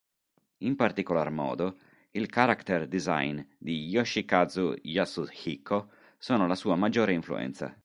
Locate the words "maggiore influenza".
6.75-7.77